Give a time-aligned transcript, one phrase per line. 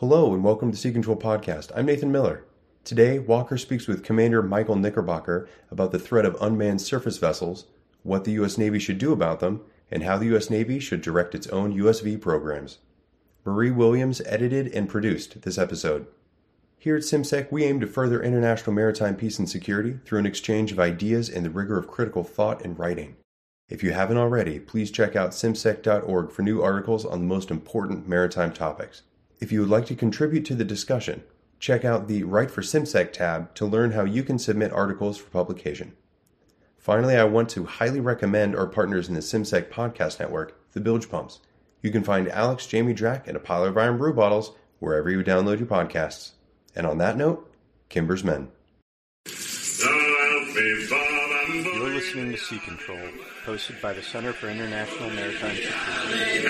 [0.00, 1.70] Hello and welcome to Sea Control Podcast.
[1.76, 2.46] I'm Nathan Miller.
[2.84, 7.66] Today, Walker speaks with Commander Michael Knickerbocker about the threat of unmanned surface vessels,
[8.02, 8.56] what the U.S.
[8.56, 9.60] Navy should do about them,
[9.90, 10.48] and how the U.S.
[10.48, 12.78] Navy should direct its own USV programs.
[13.44, 16.06] Marie Williams edited and produced this episode.
[16.78, 20.72] Here at CIMSEC, we aim to further international maritime peace and security through an exchange
[20.72, 23.16] of ideas and the rigor of critical thought and writing.
[23.68, 28.08] If you haven't already, please check out cimsec.org for new articles on the most important
[28.08, 29.02] maritime topics.
[29.40, 31.22] If you would like to contribute to the discussion,
[31.58, 35.30] check out the Write for CIMSEC tab to learn how you can submit articles for
[35.30, 35.94] publication.
[36.76, 41.08] Finally, I want to highly recommend our partners in the CIMSEC podcast network, the Bilge
[41.08, 41.40] Pumps.
[41.80, 45.58] You can find Alex, Jamie Drach, and a pile of Irn-Bru bottles wherever you download
[45.58, 46.32] your podcasts.
[46.76, 47.50] And on that note,
[47.88, 48.48] Kimber's Men.
[49.24, 49.36] You're
[51.88, 53.08] listening to Sea Control,
[53.46, 56.48] hosted by the Center for International Maritime Security.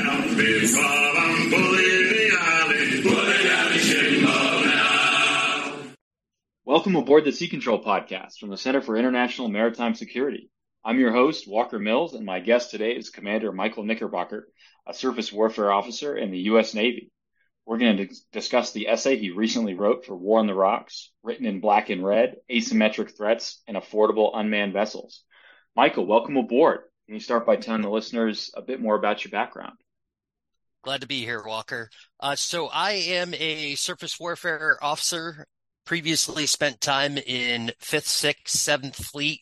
[6.65, 10.49] Welcome aboard the Sea Control podcast from the Center for International Maritime Security.
[10.83, 14.49] I'm your host, Walker Mills, and my guest today is Commander Michael Knickerbocker,
[14.87, 16.73] a surface warfare officer in the U.S.
[16.73, 17.11] Navy.
[17.67, 21.45] We're going to discuss the essay he recently wrote for War on the Rocks, written
[21.45, 25.23] in black and red, asymmetric threats and affordable unmanned vessels.
[25.77, 26.81] Michael, welcome aboard.
[27.05, 29.77] Can you start by telling the listeners a bit more about your background?
[30.83, 31.91] Glad to be here, Walker.
[32.21, 35.47] Uh, so I am a surface warfare officer.
[35.85, 39.41] Previously spent time in Fifth, Sixth, Seventh Fleet,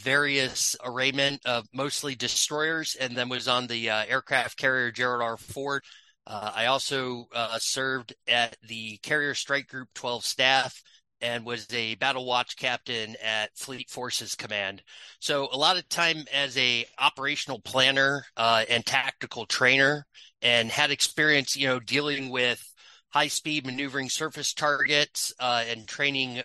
[0.00, 5.36] various arrayment of mostly destroyers, and then was on the uh, aircraft carrier Gerald R.
[5.36, 5.82] Ford.
[6.24, 10.82] Uh, I also uh, served at the Carrier Strike Group 12 staff
[11.20, 14.82] and was a battle watch captain at Fleet Forces Command.
[15.18, 20.06] So a lot of time as a operational planner uh, and tactical trainer,
[20.42, 22.62] and had experience, you know, dealing with
[23.10, 26.42] high speed maneuvering surface targets uh, and training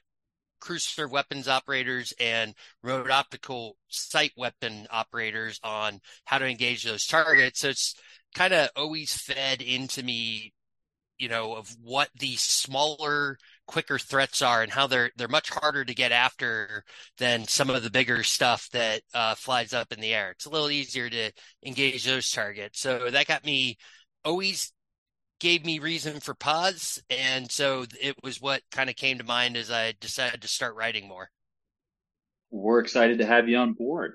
[0.61, 7.61] cruiser weapons operators and remote optical sight weapon operators on how to engage those targets.
[7.61, 7.95] So it's
[8.35, 10.53] kind of always fed into me,
[11.17, 13.37] you know, of what the smaller,
[13.71, 16.83] quicker threats are and how they're they're much harder to get after
[17.17, 20.31] than some of the bigger stuff that uh, flies up in the air.
[20.31, 21.31] It's a little easier to
[21.65, 22.81] engage those targets.
[22.81, 23.77] So that got me
[24.25, 24.73] always
[25.39, 29.57] gave me reason for pause and so it was what kind of came to mind
[29.57, 31.31] as i decided to start writing more
[32.51, 34.13] we're excited to have you on board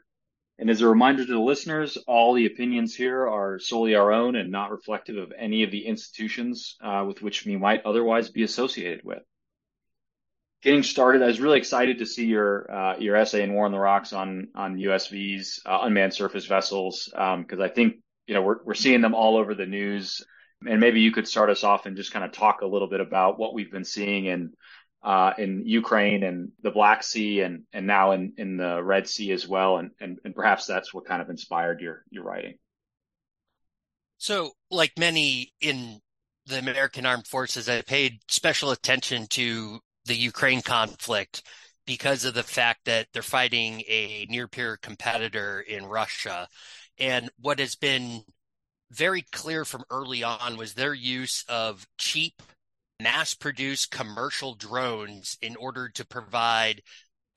[0.61, 4.37] and as a reminder to the listeners all the opinions here are solely our own
[4.37, 8.45] and not reflective of any of the institutions uh, with which we might otherwise be
[8.45, 9.25] associated with
[10.67, 13.73] getting started i was really excited to see your uh, your essay in war on
[13.73, 17.97] the rocks on on usvs uh, unmanned surface vessels because um, i think
[18.27, 20.27] you know we're, we're seeing them all over the news
[20.67, 23.01] and maybe you could start us off and just kind of talk a little bit
[23.01, 24.53] about what we've been seeing in
[25.05, 29.31] uh, in Ukraine and the Black Sea and and now in in the Red Sea
[29.31, 32.55] as well, and and and perhaps that's what kind of inspired your your writing.
[34.19, 36.01] So, like many in
[36.47, 41.43] the American Armed Forces, I paid special attention to the Ukraine conflict
[41.87, 46.49] because of the fact that they're fighting a near peer competitor in Russia.
[46.99, 48.23] And what has been
[48.91, 52.43] very clear from early on was their use of cheap,
[53.01, 56.83] mass produced commercial drones in order to provide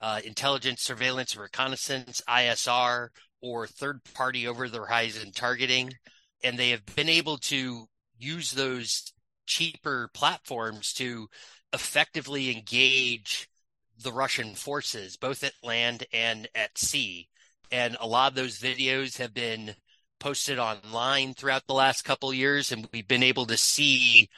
[0.00, 3.08] uh, intelligence, surveillance, reconnaissance, ISR,
[3.42, 5.92] or third party over the horizon targeting.
[6.42, 7.86] And they have been able to
[8.18, 9.12] use those
[9.46, 11.28] cheaper platforms to
[11.72, 13.48] effectively engage
[14.02, 17.28] the Russian forces, both at land and at sea.
[17.70, 19.74] And a lot of those videos have been
[20.18, 24.28] posted online throughout the last couple years, and we've been able to see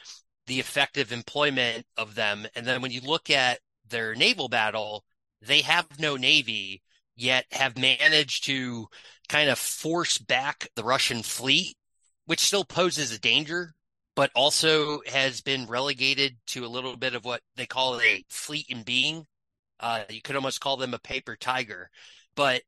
[0.47, 2.45] the effective employment of them.
[2.55, 5.03] And then when you look at their naval battle,
[5.41, 6.81] they have no navy
[7.15, 8.87] yet have managed to
[9.29, 11.75] kind of force back the Russian fleet,
[12.25, 13.75] which still poses a danger,
[14.15, 18.65] but also has been relegated to a little bit of what they call a fleet
[18.69, 19.25] in being.
[19.79, 21.89] Uh, you could almost call them a paper tiger,
[22.35, 22.61] but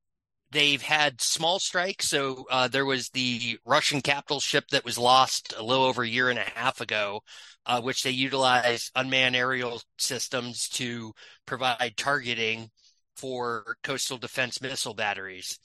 [0.51, 2.07] They've had small strikes.
[2.07, 6.07] So uh, there was the Russian capital ship that was lost a little over a
[6.07, 7.23] year and a half ago,
[7.65, 11.13] uh, which they utilized unmanned aerial systems to
[11.45, 12.69] provide targeting
[13.17, 15.59] for coastal defense missile batteries.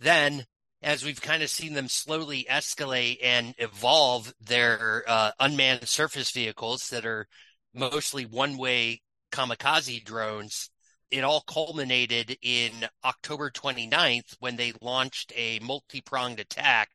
[0.00, 0.46] Then,
[0.84, 6.90] as we've kind of seen them slowly escalate and evolve their uh, unmanned surface vehicles
[6.90, 7.26] that are
[7.74, 9.00] mostly one way
[9.32, 10.70] kamikaze drones,
[11.10, 12.70] it all culminated in
[13.02, 16.90] October 29th when they launched a multi pronged attack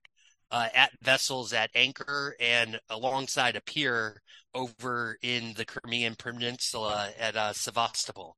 [0.51, 4.21] uh, at vessels at anchor and alongside a pier
[4.53, 8.35] over in the Crimean Peninsula at uh, Sevastopol.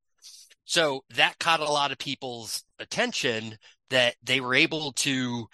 [0.64, 3.58] So that caught a lot of people's attention
[3.92, 5.46] that they were able to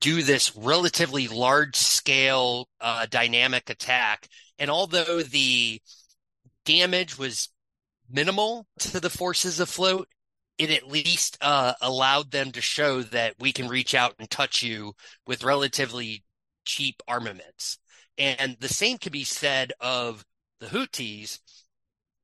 [0.00, 4.28] do this relatively large scale uh, dynamic attack.
[4.58, 5.80] And although the
[6.64, 7.48] damage was
[8.10, 10.08] minimal to the forces afloat,
[10.58, 14.62] it at least uh, allowed them to show that we can reach out and touch
[14.62, 14.92] you
[15.26, 16.24] with relatively
[16.64, 17.78] cheap armaments.
[18.18, 20.24] And the same can be said of
[20.60, 21.38] the Houthis,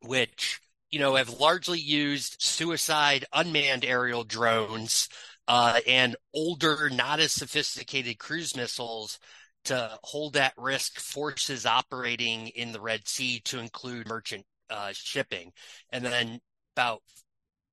[0.00, 0.60] which,
[0.90, 5.08] you know, have largely used suicide unmanned aerial drones
[5.52, 9.18] uh, and older, not as sophisticated cruise missiles
[9.64, 15.52] to hold at risk forces operating in the Red Sea to include merchant uh, shipping.
[15.90, 16.40] And then
[16.74, 17.02] about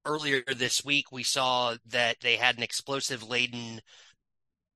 [0.06, 3.80] earlier this week, we saw that they had an explosive laden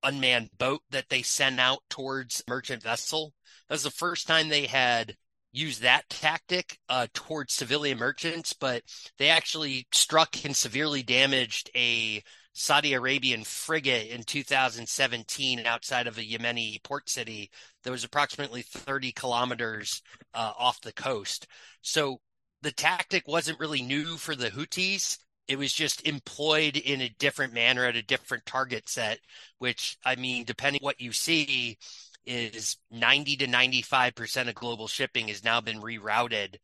[0.02, 3.34] unmanned boat that they sent out towards merchant vessel.
[3.68, 5.14] That was the first time they had
[5.52, 8.80] used that tactic uh, towards civilian merchants, but
[9.18, 12.22] they actually struck and severely damaged a
[12.54, 17.50] Saudi Arabian frigate in 2017 outside of a Yemeni port city
[17.82, 20.02] that was approximately 30 kilometers
[20.34, 21.48] uh, off the coast.
[21.82, 22.20] So
[22.62, 25.18] the tactic wasn't really new for the Houthis.
[25.48, 29.18] It was just employed in a different manner at a different target set,
[29.58, 31.76] which I mean, depending what you see,
[32.24, 36.56] is 90 to 95% of global shipping has now been rerouted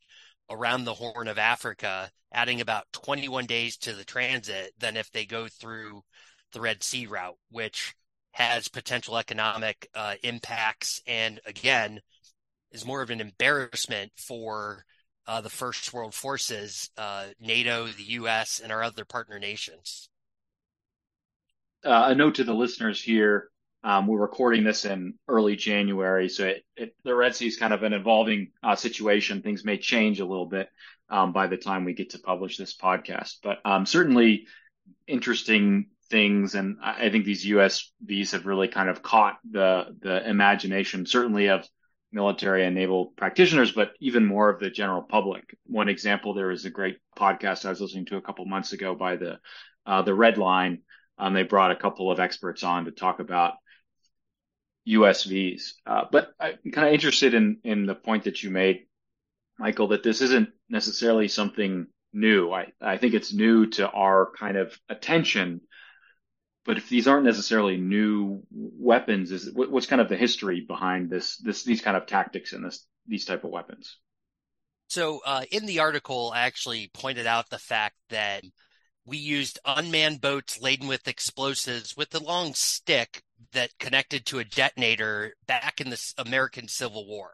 [0.51, 5.25] around the Horn of Africa, adding about 21 days to the transit than if they
[5.25, 6.03] go through
[6.51, 7.95] the Red Sea route, which
[8.31, 11.99] has potential economic uh, impacts and again
[12.71, 14.85] is more of an embarrassment for
[15.27, 20.09] uh, the first world forces, uh, NATO, the U.S., and our other partner nations.
[21.83, 23.50] Uh, a note to the listeners here:
[23.83, 27.73] um, we're recording this in early January, so it, it, the Red Sea is kind
[27.73, 29.41] of an evolving uh, situation.
[29.41, 30.69] Things may change a little bit
[31.09, 34.45] um, by the time we get to publish this podcast, but um, certainly
[35.07, 36.53] interesting things.
[36.53, 41.67] And I think these USVs have really kind of caught the the imagination, certainly of
[42.11, 45.57] military and naval practitioners, but even more of the general public.
[45.65, 48.93] One example, there is a great podcast I was listening to a couple months ago
[48.93, 49.39] by the
[49.87, 50.81] uh, the Red Line.
[51.17, 53.53] Um, they brought a couple of experts on to talk about
[54.87, 55.73] USVs.
[55.85, 58.87] Uh, but I'm kind of interested in in the point that you made,
[59.57, 62.51] Michael, that this isn't necessarily something new.
[62.51, 65.61] I, I think it's new to our kind of attention
[66.65, 71.37] but if these aren't necessarily new weapons, is what's kind of the history behind this
[71.37, 73.97] this these kind of tactics and this these type of weapons?
[74.87, 78.43] So uh, in the article, I actually pointed out the fact that
[79.05, 84.43] we used unmanned boats laden with explosives with a long stick that connected to a
[84.45, 87.33] detonator back in the American Civil War,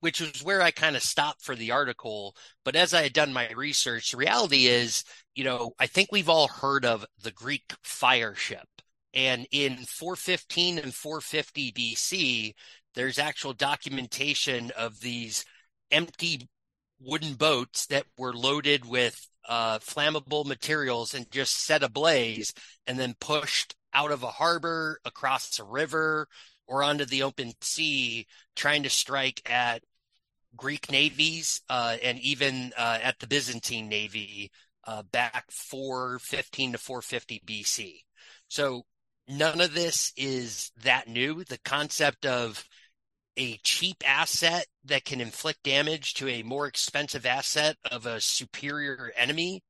[0.00, 2.36] which was where I kind of stopped for the article.
[2.64, 5.04] But as I had done my research, the reality is
[5.34, 8.68] you know, I think we've all heard of the Greek fire ship.
[9.14, 12.52] And in 415 and 450 BC,
[12.94, 15.44] there's actual documentation of these
[15.90, 16.48] empty
[17.00, 22.54] wooden boats that were loaded with uh, flammable materials and just set ablaze
[22.86, 26.28] and then pushed out of a harbor, across a river,
[26.66, 29.82] or onto the open sea, trying to strike at
[30.56, 34.50] Greek navies uh, and even uh, at the Byzantine navy
[34.86, 38.00] uh, back 415 to 450 BC.
[38.48, 38.82] So
[39.28, 41.44] none of this is that new.
[41.44, 42.64] The concept of
[43.36, 49.12] a cheap asset that can inflict damage to a more expensive asset of a superior
[49.16, 49.62] enemy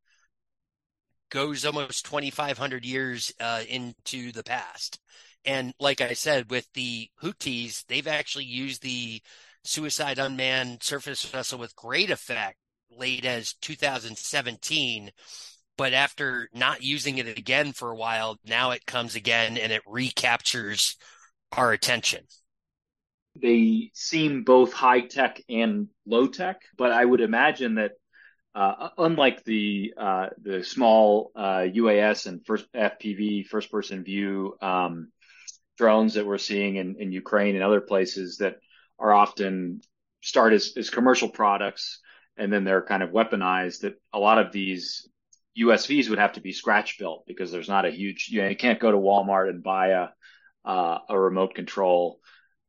[1.32, 5.00] goes almost 2,500 years uh, into the past.
[5.44, 9.20] And like I said, with the Houthis, they've actually used the
[9.64, 12.58] suicide unmanned surface vessel with great effect
[12.96, 15.10] late as 2017
[15.78, 19.80] but after not using it again for a while now it comes again and it
[19.86, 20.96] recaptures
[21.52, 22.20] our attention
[23.40, 27.92] they seem both high tech and low tech but i would imagine that
[28.54, 35.08] uh, unlike the uh, the small uh, UAS and first FPV first person view um,
[35.78, 38.56] drones that we're seeing in, in Ukraine and other places that
[38.98, 39.80] are often
[40.20, 42.00] start as, as commercial products
[42.36, 45.08] and then they're kind of weaponized that a lot of these
[45.58, 48.56] USVs would have to be scratch built because there's not a huge, you know, you
[48.56, 50.08] can't go to Walmart and buy a,
[51.08, 52.20] a remote control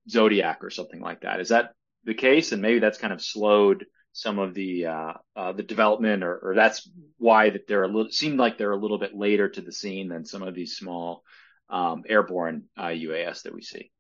[0.10, 1.40] Zodiac or something like that.
[1.40, 1.72] Is that
[2.04, 2.52] the case?
[2.52, 6.56] And maybe that's kind of slowed some of the, uh, uh, the development or, or
[6.56, 9.72] that's why that they're a little, seem like they're a little bit later to the
[9.72, 11.24] scene than some of these small,
[11.70, 13.92] um, airborne, UAS uh, that we see.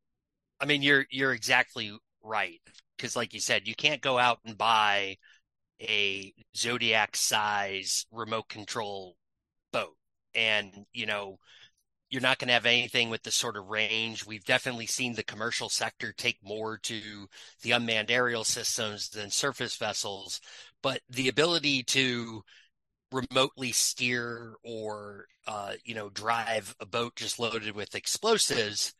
[0.59, 1.91] I mean, you're you're exactly
[2.23, 2.61] right
[2.95, 5.17] because, like you said, you can't go out and buy
[5.81, 9.17] a Zodiac size remote control
[9.73, 9.95] boat,
[10.33, 11.37] and you know
[12.13, 14.23] you're not going to have anything with the sort of range.
[14.23, 17.27] We've definitely seen the commercial sector take more to
[17.63, 20.39] the unmanned aerial systems than surface vessels,
[20.83, 22.43] but the ability to
[23.11, 28.93] remotely steer or uh, you know drive a boat just loaded with explosives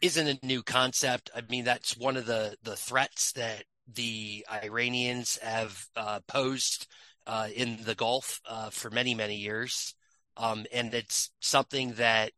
[0.00, 1.30] isn't a new concept.
[1.34, 6.86] I mean, that's one of the the threats that the Iranians have uh, posed
[7.26, 9.96] uh, in the Gulf uh, for many many years,
[10.36, 12.30] um, and it's something that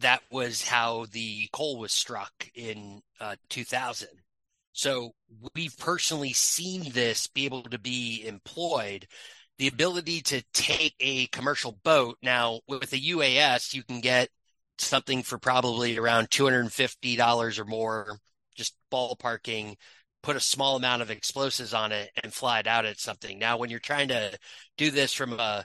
[0.00, 4.08] that was how the Cole was struck in uh, 2000.
[4.72, 5.12] So
[5.54, 9.06] we've personally seen this be able to be employed.
[9.58, 14.28] The ability to take a commercial boat now with a UAS, you can get
[14.78, 18.18] something for probably around $250 or more,
[18.54, 19.76] just ballparking,
[20.22, 23.38] put a small amount of explosives on it and fly it out at something.
[23.38, 24.38] Now, when you're trying to
[24.76, 25.64] do this from a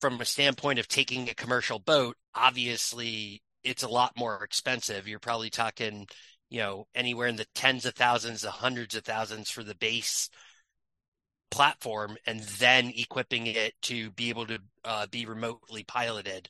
[0.00, 5.08] from a standpoint of taking a commercial boat, obviously it's a lot more expensive.
[5.08, 6.06] You're probably talking,
[6.50, 10.28] you know, anywhere in the tens of thousands, the hundreds of thousands for the base
[11.50, 16.48] platform, and then equipping it to be able to uh, be remotely piloted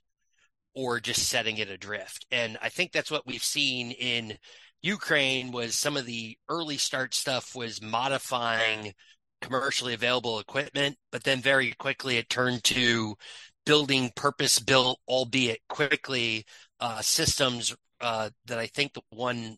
[0.75, 2.27] or just setting it adrift.
[2.31, 4.39] And I think that's what we've seen in
[4.83, 8.93] Ukraine was some of the early start stuff was modifying
[9.41, 13.17] commercially available equipment, but then very quickly it turned to
[13.65, 16.45] building purpose built, albeit quickly,
[16.81, 19.57] uh, systems uh, that I think the one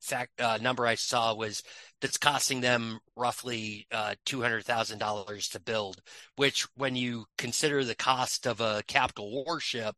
[0.00, 1.62] fact uh, number I saw was
[2.00, 6.00] that's costing them roughly uh, two hundred thousand dollars to build.
[6.36, 9.94] Which, when you consider the cost of a capital warship,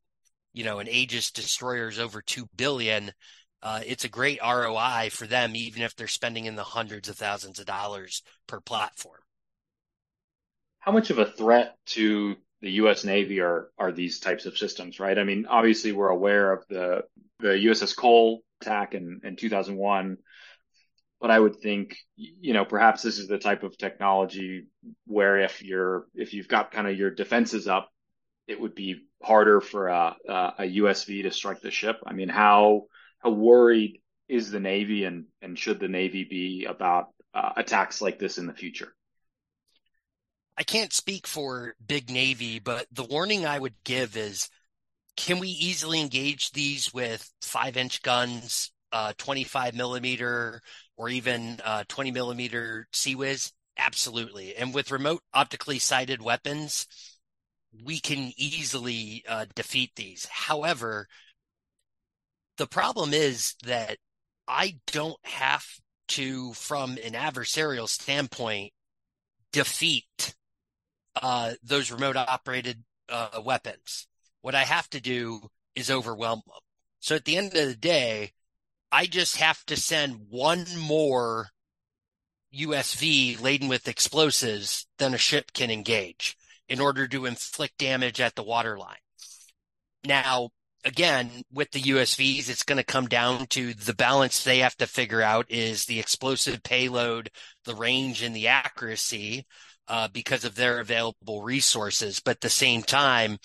[0.53, 3.11] you know, an Aegis destroyer is over two billion.
[3.63, 7.17] Uh, it's a great ROI for them, even if they're spending in the hundreds of
[7.17, 9.21] thousands of dollars per platform.
[10.79, 13.05] How much of a threat to the U.S.
[13.05, 15.19] Navy are are these types of systems, right?
[15.19, 17.03] I mean, obviously we're aware of the
[17.41, 20.17] the USS Cole attack in, in 2001,
[21.21, 24.67] but I would think, you know, perhaps this is the type of technology
[25.07, 27.91] where if you're if you've got kind of your defenses up,
[28.47, 31.97] it would be harder for a, a USV to strike the ship.
[32.07, 32.85] I mean, how
[33.19, 38.19] how worried is the Navy, and and should the Navy be about uh, attacks like
[38.19, 38.95] this in the future?
[40.59, 44.49] I can't speak for Big Navy, but the warning I would give is
[45.17, 50.61] can we easily engage these with five inch guns, uh, 25 millimeter,
[50.97, 53.53] or even uh, 20 millimeter CIWS?
[53.79, 54.57] Absolutely.
[54.57, 56.87] And with remote optically sighted weapons,
[57.85, 60.27] we can easily uh, defeat these.
[60.31, 61.07] However,
[62.57, 63.99] the problem is that
[64.49, 65.67] I don't have
[66.09, 68.73] to, from an adversarial standpoint,
[69.53, 70.35] defeat
[71.21, 74.07] uh, those remote operated uh, weapons.
[74.43, 75.41] What I have to do
[75.75, 76.61] is overwhelm them.
[77.01, 78.33] So at the end of the day,
[78.91, 81.49] I just have to send one more
[82.55, 86.37] USV laden with explosives than a ship can engage
[86.69, 88.97] in order to inflict damage at the waterline.
[90.05, 90.51] Now,
[90.85, 94.87] again, with the USVs, it's going to come down to the balance they have to
[94.87, 97.31] figure out is the explosive payload,
[97.65, 99.47] the range, and the accuracy
[99.89, 102.21] uh, because of their available resources.
[102.21, 103.39] But at the same time,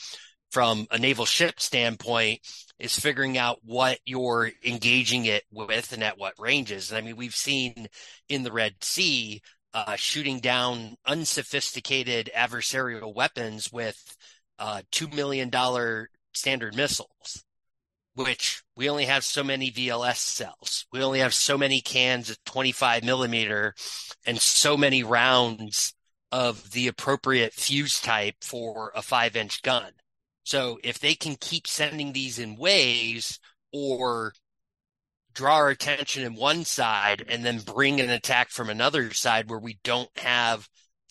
[0.51, 2.41] from a naval ship standpoint,
[2.79, 6.91] is figuring out what you're engaging it with and at what ranges.
[6.91, 7.87] And I mean, we've seen
[8.27, 9.41] in the Red Sea
[9.73, 14.17] uh, shooting down unsophisticated adversarial weapons with
[14.59, 15.49] uh, $2 million
[16.33, 17.43] standard missiles,
[18.15, 20.85] which we only have so many VLS cells.
[20.91, 23.73] We only have so many cans of 25 millimeter
[24.25, 25.93] and so many rounds
[26.31, 29.91] of the appropriate fuse type for a five inch gun.
[30.43, 33.39] So if they can keep sending these in waves
[33.71, 34.33] or
[35.33, 39.59] draw our attention in one side and then bring an attack from another side where
[39.59, 40.67] we don't have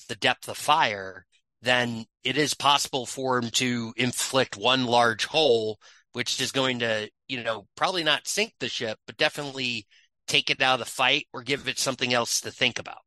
[0.08, 1.26] the depth of fire,
[1.62, 5.78] then it is possible for them to inflict one large hole,
[6.12, 9.86] which is going to, you know, probably not sink the ship, but definitely
[10.26, 12.98] take it out of the fight or give it something else to think about.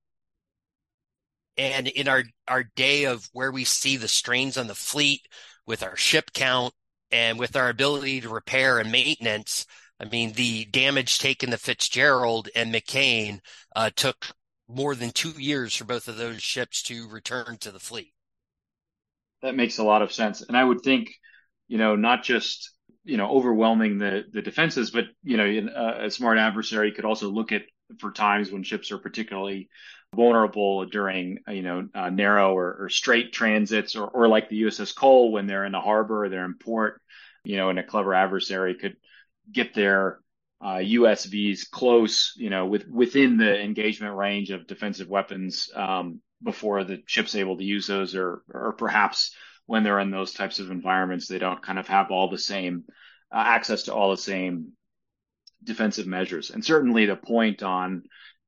[1.57, 5.21] And in our, our day of where we see the strains on the fleet
[5.65, 6.73] with our ship count
[7.11, 9.65] and with our ability to repair and maintenance,
[9.99, 13.39] I mean, the damage taken to Fitzgerald and McCain
[13.75, 14.27] uh, took
[14.67, 18.13] more than two years for both of those ships to return to the fleet.
[19.43, 20.41] That makes a lot of sense.
[20.41, 21.11] And I would think,
[21.67, 24.91] you know, not just you know, overwhelming the the defenses.
[24.91, 25.45] But you know,
[25.75, 27.63] a, a smart adversary could also look at
[27.99, 29.69] for times when ships are particularly
[30.15, 34.95] vulnerable during you know uh, narrow or, or, strait transits, or or like the USS
[34.95, 37.01] Cole when they're in a harbor or they're in port.
[37.43, 38.95] You know, and a clever adversary could
[39.51, 40.19] get their
[40.61, 46.85] uh, USVs close, you know, with within the engagement range of defensive weapons um, before
[46.85, 50.71] the ship's able to use those, or or perhaps when they're in those types of
[50.71, 52.85] environments, they don't kind of have all the same
[53.31, 54.73] uh, access to all the same
[55.63, 56.49] defensive measures.
[56.49, 58.03] And certainly the point on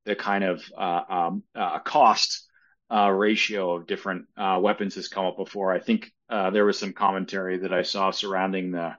[0.06, 2.48] the kind of uh, um, uh, cost
[2.90, 5.72] uh, ratio of different uh, weapons has come up before.
[5.72, 8.96] I think there was some commentary that I saw surrounding the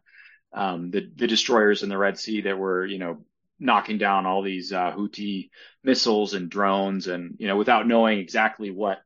[0.53, 3.25] um, the, the destroyers in the Red Sea that were, you know,
[3.59, 5.49] knocking down all these uh, Houthi
[5.83, 8.99] missiles and drones, and you know, without knowing exactly what,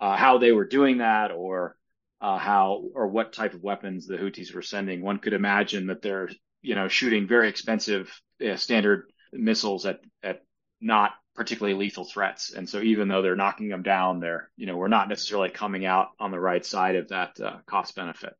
[0.00, 1.76] uh, how they were doing that, or
[2.20, 6.02] uh, how or what type of weapons the Houthis were sending, one could imagine that
[6.02, 6.30] they're,
[6.62, 10.42] you know, shooting very expensive uh, standard missiles at at
[10.80, 12.52] not particularly lethal threats.
[12.52, 15.84] And so even though they're knocking them down, they're, you know, we're not necessarily coming
[15.84, 18.34] out on the right side of that uh, cost benefit.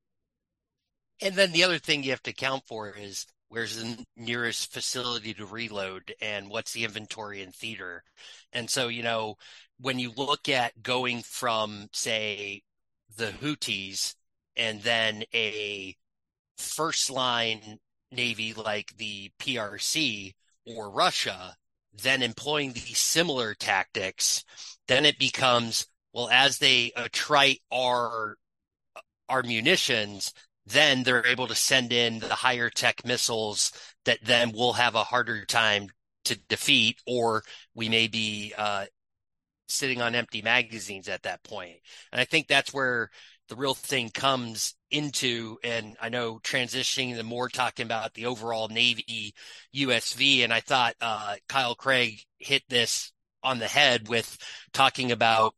[1.23, 5.35] And then the other thing you have to account for is where's the nearest facility
[5.35, 8.03] to reload and what's the inventory in theater.
[8.53, 9.37] And so, you know,
[9.79, 12.63] when you look at going from, say,
[13.17, 14.15] the Houthis
[14.57, 15.95] and then a
[16.57, 17.79] first line
[18.11, 20.33] navy like the PRC
[20.67, 21.55] or Russia,
[22.03, 24.45] then employing these similar tactics,
[24.89, 28.37] then it becomes well as they attrite our
[29.29, 30.33] our munitions,
[30.67, 33.73] then they're able to send in the higher tech missiles
[34.05, 35.89] that then we'll have a harder time
[36.25, 37.43] to defeat, or
[37.75, 38.87] we may be uh,
[39.69, 41.77] sitting on empty magazines at that point.
[42.13, 43.11] And I think that's where
[43.49, 45.59] the real thing comes into.
[45.63, 49.35] And I know transitioning to more talking about the overall Navy
[49.75, 50.45] USV.
[50.45, 53.13] And I thought uh, Kyle Craig hit this
[53.43, 54.37] on the head with
[54.73, 55.55] talking about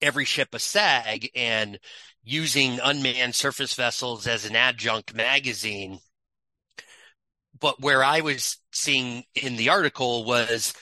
[0.00, 1.78] every ship a SAG and
[2.22, 5.98] using unmanned surface vessels as an adjunct magazine.
[7.58, 10.74] But where I was seeing in the article was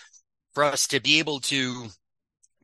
[0.54, 1.88] for us to be able to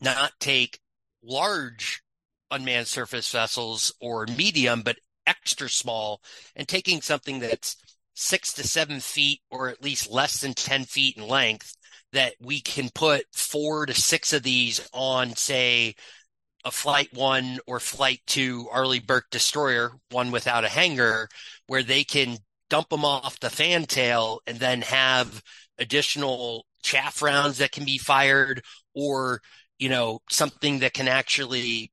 [0.01, 0.81] not take
[1.23, 2.03] large
[2.50, 6.20] unmanned surface vessels or medium, but extra small
[6.56, 7.76] and taking something that's
[8.14, 11.76] six to seven feet or at least less than 10 feet in length
[12.12, 15.94] that we can put four to six of these on, say,
[16.64, 21.28] a flight one or flight two Arleigh Burke destroyer, one without a hangar,
[21.66, 22.38] where they can
[22.70, 25.42] dump them off the fantail and then have
[25.78, 28.62] additional chaff rounds that can be fired
[28.94, 29.40] or,
[29.78, 31.92] you know, something that can actually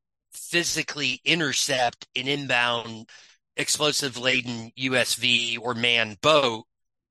[0.55, 3.09] physically intercept an inbound
[3.57, 6.63] explosive laden USV or manned boat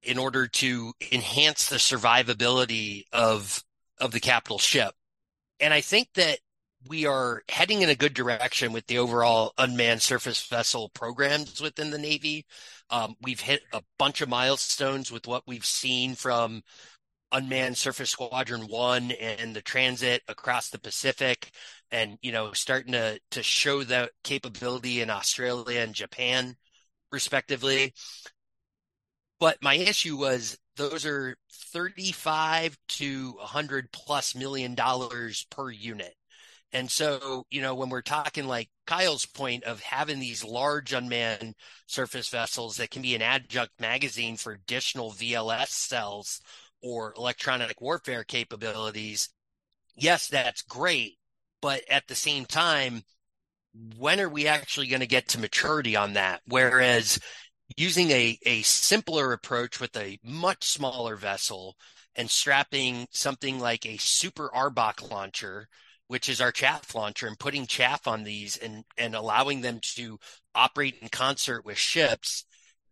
[0.02, 3.62] in order to enhance the survivability of
[4.00, 4.94] of the capital ship.
[5.60, 6.38] And I think that
[6.88, 11.90] we are heading in a good direction with the overall unmanned surface vessel programs within
[11.90, 12.46] the Navy.
[12.88, 16.62] Um, we've hit a bunch of milestones with what we've seen from
[17.30, 21.50] unmanned surface squadron one and the transit across the Pacific
[21.90, 26.56] and you know starting to to show that capability in Australia and Japan
[27.12, 27.92] respectively
[29.40, 31.36] but my issue was those are
[31.72, 36.14] 35 to 100 plus million dollars per unit
[36.74, 41.54] and so, you know, when we're talking like Kyle's point of having these large unmanned
[41.86, 46.42] surface vessels that can be an adjunct magazine for additional VLS cells
[46.82, 49.28] or electronic warfare capabilities,
[49.96, 51.18] yes, that's great.
[51.64, 53.04] But at the same time,
[53.96, 56.42] when are we actually going to get to maturity on that?
[56.46, 57.18] Whereas
[57.74, 61.78] using a, a simpler approach with a much smaller vessel
[62.14, 65.68] and strapping something like a super RBOC launcher
[66.06, 70.18] which is our chaff launcher, and putting chaff on these and and allowing them to
[70.54, 72.44] operate in concert with ships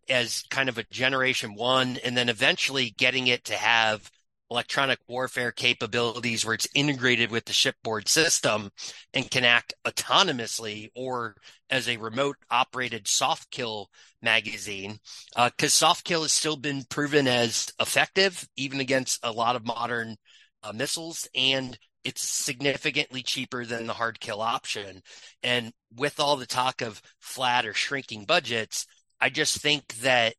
[0.09, 4.09] as kind of a generation one, and then eventually getting it to have
[4.53, 8.69] electronic warfare capabilities where it's integrated with the shipboard system
[9.15, 11.35] and can act autonomously or
[11.71, 13.89] as a remote operated soft kill
[14.21, 14.99] magazine
[15.35, 19.65] because uh, soft kill has still been proven as effective even against a lot of
[19.65, 20.15] modern
[20.61, 25.01] uh, missiles and it's significantly cheaper than the hard kill option.
[25.41, 28.85] And with all the talk of flat or shrinking budgets,
[29.19, 30.35] I just think that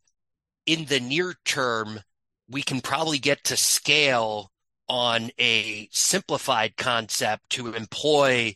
[0.67, 2.01] in the near term,
[2.49, 4.51] we can probably get to scale
[4.89, 8.55] on a simplified concept to employ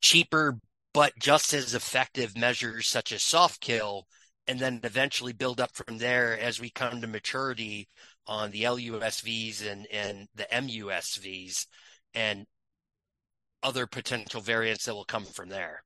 [0.00, 0.58] cheaper
[0.92, 4.06] but just as effective measures such as soft kill
[4.46, 7.88] and then eventually build up from there as we come to maturity
[8.26, 11.66] on the LUSVs and, and the MUSVs
[12.14, 12.46] and
[13.62, 15.82] other potential variants that will come from there.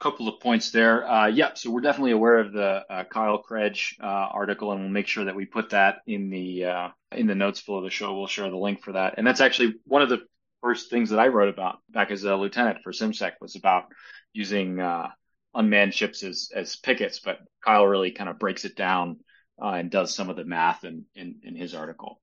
[0.00, 1.10] Couple of points there.
[1.10, 4.90] Uh, yeah, so we're definitely aware of the uh, Kyle Kredge uh, article, and we'll
[4.90, 8.16] make sure that we put that in the uh, in the notes below the show.
[8.16, 10.20] We'll share the link for that, and that's actually one of the
[10.62, 13.86] first things that I wrote about back as a lieutenant for CIMSEC was about
[14.32, 15.08] using uh,
[15.52, 17.18] unmanned ships as as pickets.
[17.18, 19.18] But Kyle really kind of breaks it down
[19.60, 22.20] uh, and does some of the math in, in in his article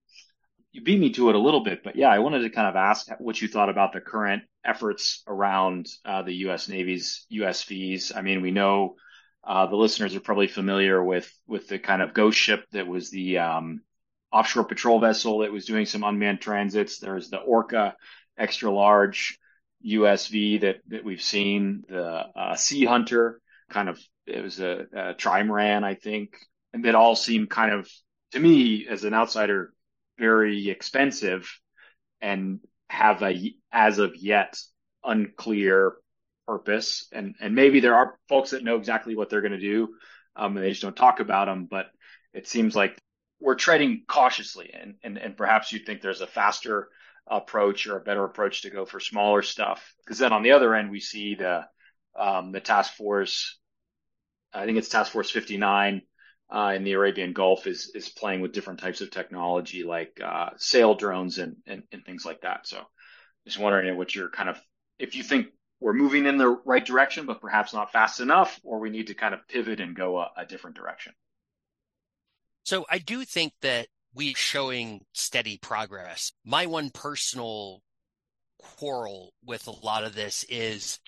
[0.75, 2.75] you beat me to it a little bit, but yeah, I wanted to kind of
[2.75, 6.67] ask what you thought about the current efforts around uh, the U.S.
[6.67, 8.11] Navy's USVs.
[8.13, 8.95] I mean, we know
[9.41, 13.09] uh, the listeners are probably familiar with with the kind of ghost ship that was
[13.09, 13.83] the um,
[14.33, 16.99] offshore patrol vessel that was doing some unmanned transits.
[16.99, 17.95] There's the Orca
[18.37, 19.39] extra large
[19.87, 21.85] USV that that we've seen.
[21.87, 26.35] The uh, Sea Hunter, kind of it was a, a trimaran, I think,
[26.73, 27.89] and that all seem kind of
[28.33, 29.71] to me as an outsider
[30.17, 31.49] very expensive
[32.21, 34.57] and have a as of yet
[35.03, 35.93] unclear
[36.47, 37.07] purpose.
[37.11, 39.95] And and maybe there are folks that know exactly what they're going to do
[40.35, 41.87] um, and they just don't talk about them but
[42.33, 42.97] it seems like
[43.39, 46.89] we're treading cautiously and and, and perhaps you think there's a faster
[47.27, 49.93] approach or a better approach to go for smaller stuff.
[50.03, 51.65] Because then on the other end we see the
[52.17, 53.57] um, the task force
[54.53, 56.01] i think it's task force 59
[56.49, 60.51] uh, in the Arabian Gulf is is playing with different types of technology like uh,
[60.57, 62.67] sail drones and, and, and things like that.
[62.67, 62.81] So,
[63.45, 64.61] just wondering what you're kind of
[64.99, 65.47] if you think
[65.79, 69.13] we're moving in the right direction, but perhaps not fast enough, or we need to
[69.13, 71.13] kind of pivot and go a, a different direction.
[72.63, 76.31] So, I do think that we're showing steady progress.
[76.45, 77.81] My one personal
[78.59, 80.99] quarrel with a lot of this is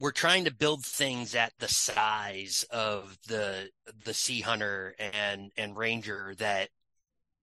[0.00, 3.68] we're trying to build things at the size of the
[4.04, 6.68] the sea hunter and and ranger that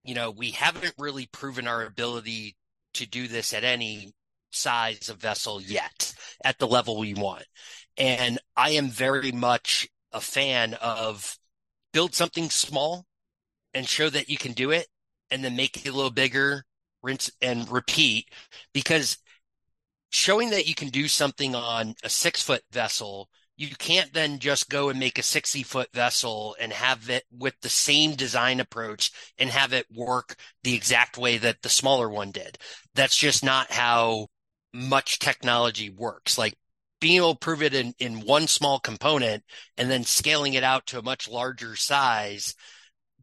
[0.04, 2.56] you know we haven't really proven our ability
[2.94, 4.14] to do this at any
[4.52, 6.14] size of vessel yet
[6.44, 7.46] at the level we want.
[7.98, 11.38] And i am very much a fan of
[11.94, 13.06] build something small
[13.74, 14.88] and show that you can do it
[15.30, 16.64] and then make it a little bigger
[17.04, 18.30] rinse and repeat
[18.74, 19.18] because
[20.10, 24.70] showing that you can do something on a six foot vessel you can't then just
[24.70, 29.12] go and make a 60 foot vessel and have it with the same design approach
[29.38, 32.58] and have it work the exact way that the smaller one did.
[32.96, 34.28] That's just not how
[34.74, 36.38] much technology works.
[36.38, 36.56] Like
[37.00, 39.44] being able to prove it in, in one small component
[39.78, 42.56] and then scaling it out to a much larger size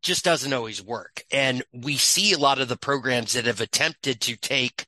[0.01, 1.23] just doesn't always work.
[1.31, 4.87] And we see a lot of the programs that have attempted to take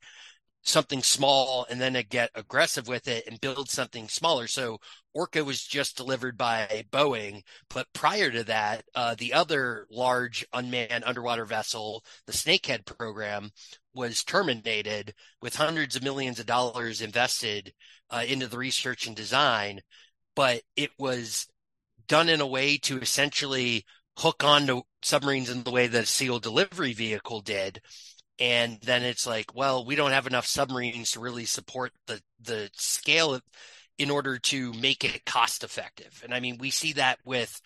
[0.64, 4.46] something small and then get aggressive with it and build something smaller.
[4.46, 4.78] So
[5.12, 11.04] Orca was just delivered by Boeing, but prior to that, uh, the other large unmanned
[11.04, 13.50] underwater vessel, the Snakehead program,
[13.94, 17.72] was terminated with hundreds of millions of dollars invested
[18.10, 19.80] uh, into the research and design,
[20.34, 21.46] but it was
[22.08, 23.84] done in a way to essentially
[24.18, 27.80] hook onto submarines in the way that a SEAL delivery vehicle did
[28.38, 32.70] and then it's like well we don't have enough submarines to really support the the
[32.74, 33.42] scale of,
[33.98, 37.60] in order to make it cost effective and i mean we see that with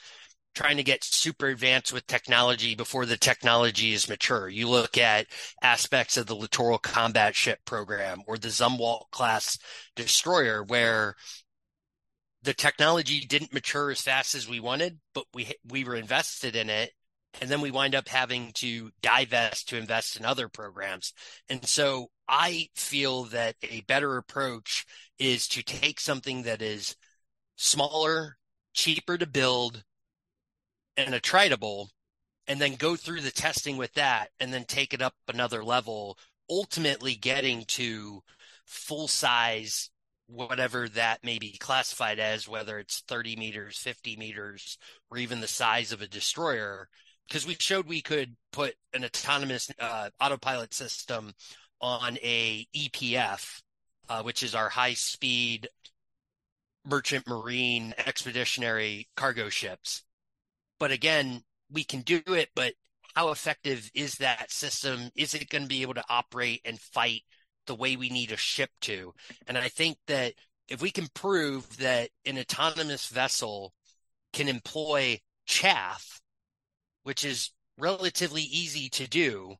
[0.59, 4.48] trying to get super advanced with technology before the technology is mature.
[4.48, 5.26] You look at
[5.62, 9.57] aspects of the littoral combat ship program or the zumwalt class
[9.94, 11.14] destroyer where
[12.42, 16.70] the technology didn't mature as fast as we wanted but we we were invested in
[16.70, 16.90] it
[17.41, 21.12] and then we wind up having to divest to invest in other programs.
[21.49, 24.85] And so I feel that a better approach
[25.19, 26.97] is to take something that is
[27.57, 28.37] smaller,
[28.73, 29.85] cheaper to build,
[30.97, 31.91] and attritable,
[32.47, 36.19] and then go through the testing with that and then take it up another level,
[36.51, 38.23] ultimately getting to
[38.67, 39.91] full size
[40.27, 44.77] whatever that may be classified as, whether it's 30 meters, 50 meters,
[45.11, 46.88] or even the size of a destroyer,
[47.29, 51.33] because we showed we could put an autonomous uh, autopilot system
[51.81, 53.62] on a EPF,
[54.09, 55.69] uh, which is our high speed
[56.85, 60.05] merchant marine expeditionary cargo ships.
[60.81, 62.73] But again, we can do it, but
[63.14, 65.11] how effective is that system?
[65.14, 67.23] Is it going to be able to operate and fight
[67.67, 69.12] the way we need a ship to?
[69.47, 70.35] And I think that
[70.69, 73.75] if we can prove that an autonomous vessel
[74.33, 76.21] can employ chaff
[77.09, 79.57] which is relatively easy to do,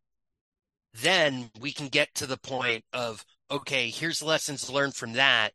[0.93, 5.55] then we can get to the point of, okay, here's lessons learned from that.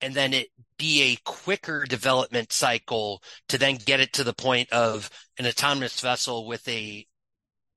[0.00, 4.70] and then it be a quicker development cycle to then get it to the point
[4.72, 7.06] of an autonomous vessel with a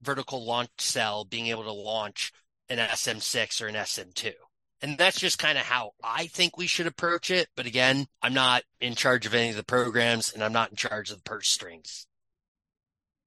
[0.02, 2.32] vertical launch cell being able to launch
[2.70, 4.34] an SM6 or an SM2.
[4.82, 7.48] And that's just kind of how I think we should approach it.
[7.56, 10.76] But again, I'm not in charge of any of the programs and I'm not in
[10.76, 12.08] charge of the purse strings.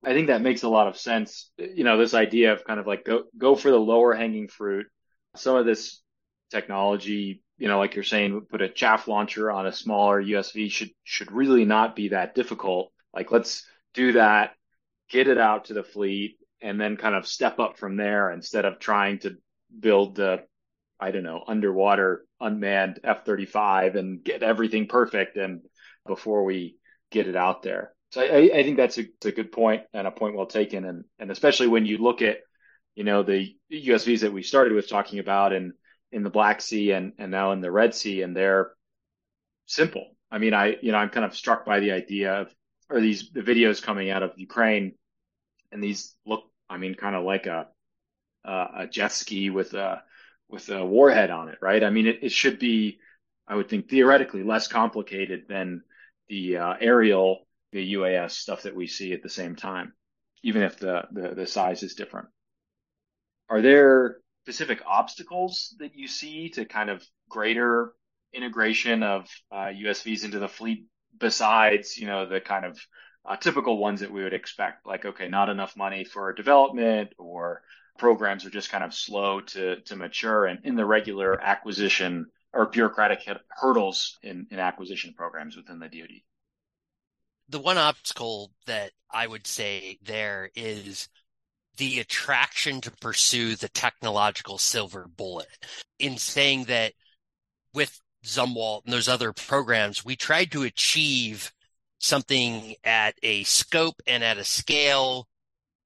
[0.05, 1.51] I think that makes a lot of sense.
[1.59, 4.87] You know, this idea of kind of like go go for the lower hanging fruit.
[5.37, 6.01] Some of this
[6.51, 10.91] technology, you know, like you're saying, put a chaff launcher on a smaller USV should
[11.05, 12.93] should really not be that difficult.
[13.13, 14.55] Like let's do that,
[15.11, 18.65] get it out to the fleet, and then kind of step up from there instead
[18.65, 19.37] of trying to
[19.81, 20.45] build the
[21.01, 25.63] I don't know, underwater unmanned F 35 and get everything perfect and
[26.07, 26.77] before we
[27.11, 27.93] get it out there.
[28.11, 30.85] So I, I think that's a, a, good point and a point well taken.
[30.85, 32.39] And, and especially when you look at,
[32.95, 35.73] you know, the USVs that we started with talking about and
[36.11, 38.73] in the Black Sea and, and now in the Red Sea, and they're
[39.67, 40.07] simple.
[40.31, 42.55] I mean, I, you know, I'm kind of struck by the idea of,
[42.91, 44.95] or these the videos coming out of Ukraine
[45.71, 47.67] and these look, I mean, kind of like a,
[48.45, 50.03] a jet ski with a,
[50.49, 51.85] with a warhead on it, right?
[51.85, 52.99] I mean, it, it should be,
[53.47, 55.83] I would think, theoretically less complicated than
[56.29, 59.93] the uh, aerial, the UAS stuff that we see at the same time,
[60.43, 62.29] even if the, the, the size is different.
[63.51, 67.93] Are there specific obstacles that you see to kind of greater
[68.33, 70.87] integration of uh, USVs into the fleet
[71.19, 72.79] besides, you know, the kind of
[73.29, 77.63] uh, typical ones that we would expect, like, okay, not enough money for development or
[77.99, 82.67] programs are just kind of slow to to mature and in the regular acquisition or
[82.67, 86.23] bureaucratic hurdles in, in acquisition programs within the DoD.
[87.49, 91.09] The one obstacle that I would say there is
[91.77, 95.49] the attraction to pursue the technological silver bullet
[95.99, 96.93] in saying that
[97.73, 101.53] with Zumwalt and those other programs, we tried to achieve
[101.99, 105.29] something at a scope and at a scale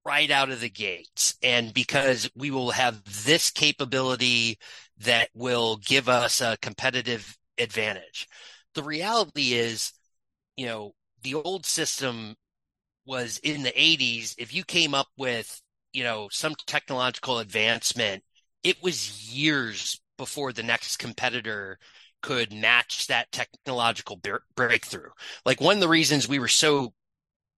[0.04, 1.36] right out of the gates.
[1.42, 4.58] And because we will have this capability
[4.98, 8.28] that will give us a competitive advantage.
[8.74, 9.92] The reality is,
[10.56, 12.36] you know, the old system
[13.06, 14.34] was in the 80s.
[14.38, 15.60] If you came up with,
[15.92, 18.22] you know, some technological advancement,
[18.62, 21.78] it was years before the next competitor
[22.22, 24.20] could match that technological
[24.54, 25.10] breakthrough.
[25.44, 26.92] Like one of the reasons we were so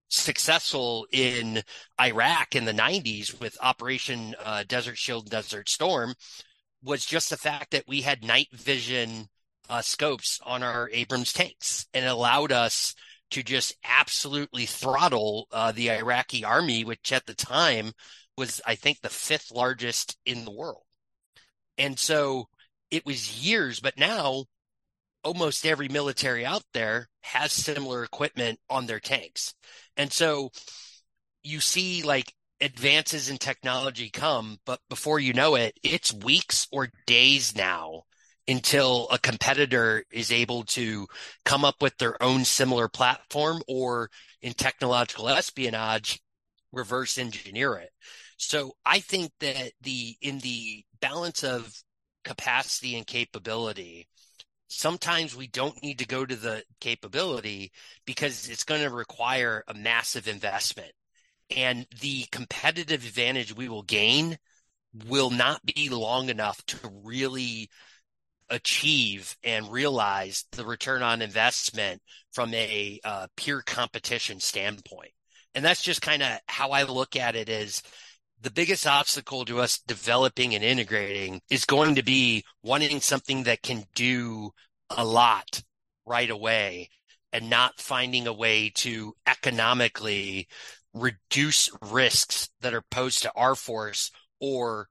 [0.09, 1.62] successful in
[2.00, 6.14] Iraq in the 90s with Operation uh, Desert Shield, Desert Storm
[6.83, 9.29] was just the fact that we had night vision
[9.68, 12.94] uh, scopes on our Abrams tanks and it allowed us
[13.30, 17.92] to just absolutely throttle uh, the Iraqi army, which at the time
[18.37, 20.82] was, I think, the fifth largest in the world.
[21.78, 22.48] And so
[22.90, 24.44] it was years, but now
[25.24, 29.54] almost every military out there has similar equipment on their tanks.
[29.96, 30.50] And so
[31.42, 36.88] you see like advances in technology come, but before you know it, it's weeks or
[37.06, 38.02] days now
[38.46, 41.07] until a competitor is able to
[41.44, 44.11] come up with their own similar platform or
[44.42, 46.20] in technological espionage,
[46.72, 47.90] reverse engineer it.
[48.37, 51.72] So I think that the, in the balance of
[52.24, 54.09] capacity and capability,
[54.68, 57.72] sometimes we don't need to go to the capability
[58.04, 60.92] because it's going to require a massive investment.
[61.57, 64.38] And the competitive advantage we will gain
[65.07, 67.68] will not be long enough to really
[68.50, 72.00] achieve and realize the return on investment
[72.33, 75.12] from a uh, pure competition standpoint.
[75.54, 77.83] And that's just kind of how I look at it is
[78.40, 83.62] the biggest obstacle to us developing and integrating is going to be wanting something that
[83.62, 84.50] can do
[84.90, 85.62] a lot
[86.04, 86.90] right away
[87.33, 90.46] and not finding a way to economically
[90.92, 94.88] reduce risks that are posed to our force or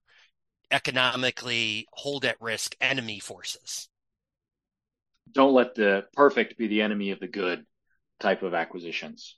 [0.74, 3.88] economically hold at risk enemy forces.
[5.32, 7.66] Don't let the perfect be the enemy of the good
[8.20, 9.38] type of acquisitions.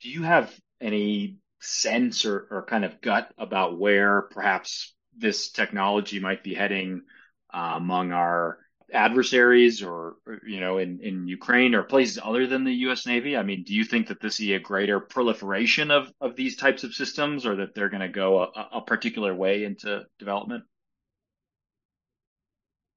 [0.00, 6.20] Do you have any sense or, or kind of gut about where perhaps this technology
[6.20, 7.02] might be heading
[7.52, 8.58] uh, among our
[8.92, 13.36] adversaries or, you know in in Ukraine or places other than the US Navy?
[13.36, 16.84] I mean, do you think that this see a greater proliferation of of these types
[16.84, 20.64] of systems or that they're going to go a, a particular way into development?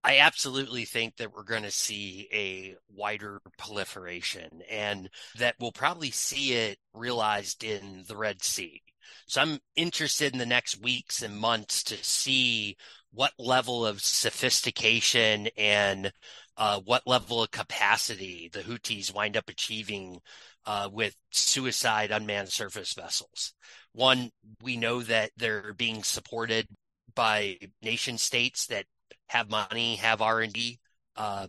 [0.04, 6.10] I absolutely think that we're going to see a wider proliferation and that we'll probably
[6.10, 8.82] see it realized in the Red Sea.
[9.27, 12.77] So I'm interested in the next weeks and months to see
[13.13, 16.12] what level of sophistication and
[16.58, 20.19] uh, what level of capacity the Houthis wind up achieving
[20.65, 23.54] uh, with suicide unmanned surface vessels.
[23.93, 24.30] One,
[24.62, 26.67] we know that they're being supported
[27.15, 28.86] by nation states that
[29.28, 30.80] have money, have R and D.
[31.15, 31.47] Uh,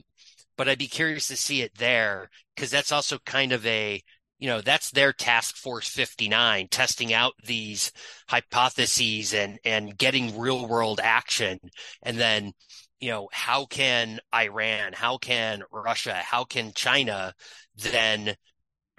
[0.56, 4.02] but I'd be curious to see it there because that's also kind of a
[4.42, 7.92] you know that's their task force 59 testing out these
[8.28, 11.60] hypotheses and and getting real world action.
[12.02, 12.52] And then
[12.98, 17.34] you know how can iran how can russia how can china
[17.76, 18.34] then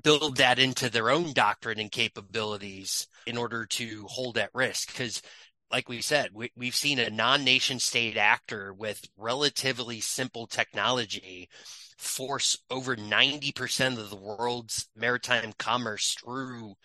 [0.02, 4.94] build that into their own doctrine and capabilities in order to hold at risk?
[4.94, 5.22] Because
[5.70, 11.50] like we said we, we've seen a non-nation state actor with relatively simple technology
[12.04, 16.76] force over 90% of the world's maritime commerce through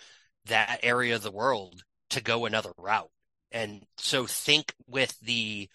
[0.47, 3.11] that area of the world to go another route.
[3.51, 5.69] And so think with the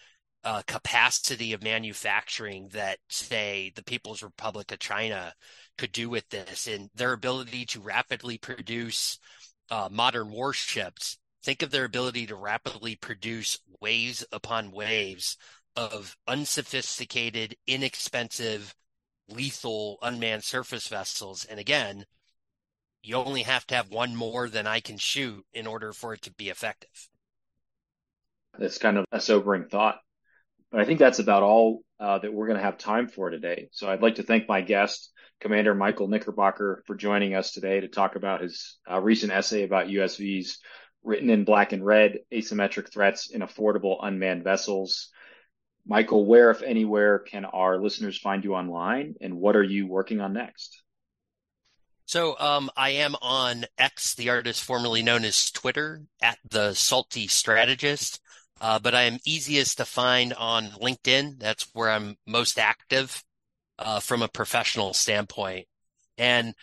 [0.44, 5.32] uh, capacity of manufacturing that, say, the People's Republic of China
[5.78, 9.18] could do with this and their ability to rapidly produce
[9.70, 11.18] uh, modern warships.
[11.42, 15.36] Think of their ability to rapidly produce waves upon waves
[15.76, 18.74] of unsophisticated, inexpensive
[19.28, 21.44] lethal unmanned surface vessels.
[21.44, 22.04] And again,
[23.02, 26.22] you only have to have one more than I can shoot in order for it
[26.22, 27.08] to be effective.
[28.58, 29.98] That's kind of a sobering thought.
[30.70, 33.68] But I think that's about all uh, that we're going to have time for today.
[33.72, 37.88] So I'd like to thank my guest, Commander Michael Knickerbocker, for joining us today to
[37.88, 40.56] talk about his uh, recent essay about USVs
[41.04, 45.10] written in black and red, asymmetric threats in affordable unmanned vessels.
[45.86, 50.20] Michael, where, if anywhere, can our listeners find you online, and what are you working
[50.20, 50.82] on next?
[52.06, 57.26] So, um, I am on X, the artist formerly known as Twitter, at the Salty
[57.26, 58.20] Strategist.
[58.60, 61.38] Uh, but I am easiest to find on LinkedIn.
[61.38, 63.22] That's where I'm most active
[63.78, 65.66] uh, from a professional standpoint.
[66.16, 66.54] And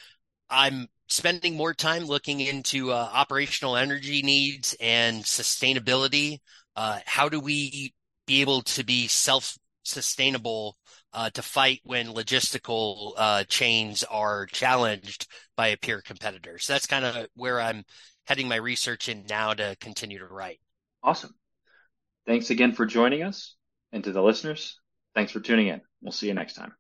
[0.50, 6.40] I'm spending more time looking into uh, operational energy needs and sustainability.
[6.76, 7.94] Uh, how do we
[8.32, 10.78] be able to be self sustainable
[11.12, 16.58] uh, to fight when logistical uh, chains are challenged by a peer competitor.
[16.58, 17.84] So that's kind of where I'm
[18.26, 20.60] heading my research in now to continue to write.
[21.04, 21.34] Awesome.
[22.26, 23.56] Thanks again for joining us.
[23.92, 24.80] And to the listeners,
[25.14, 25.82] thanks for tuning in.
[26.02, 26.72] We'll see you next time.